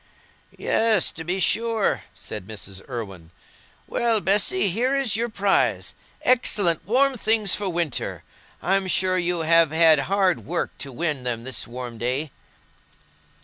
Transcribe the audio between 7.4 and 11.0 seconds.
for winter. I'm sure you have had hard work to